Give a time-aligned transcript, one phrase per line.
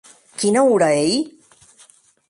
[0.43, 1.13] Quina ora ei?